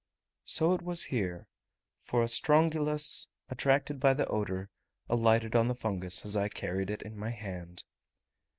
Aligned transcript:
So 0.45 0.75
was 0.81 1.05
it 1.05 1.09
here; 1.09 1.47
for 2.01 2.23
a 2.23 2.25
Strongylus, 2.27 3.27
attracted 3.51 3.99
by 3.99 4.15
the 4.15 4.25
odour, 4.25 4.71
alighted 5.07 5.55
on 5.55 5.67
the 5.67 5.75
fungus 5.75 6.25
as 6.25 6.35
I 6.35 6.49
carried 6.49 6.89
it 6.89 7.03
in 7.03 7.15
my 7.15 7.29
hand. 7.29 7.83